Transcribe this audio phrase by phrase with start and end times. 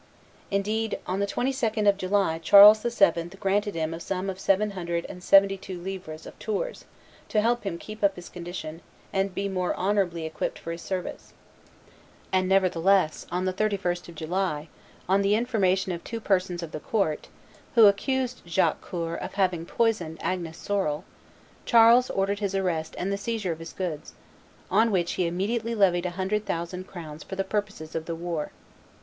[0.49, 3.29] Indeed, on the 22d of July Charles VII.
[3.39, 6.85] granted him a "sum of seven hundred and seventy two livres of Tours
[7.29, 8.81] to help him to keep up his condition
[9.13, 11.33] and to be more honorably equipped for his service;"
[12.33, 14.69] and, nevertheless, on the 31st of July,
[15.07, 17.27] on the information of two persons of the court,
[17.75, 21.03] who accused Jacques Coeur of having poisoned Agnes Sorel,
[21.63, 24.13] Charles ordered his arrest and the seizure of his goods,
[24.71, 28.51] on which he immediately levied a hundred thousand crowns for the purposes of the war.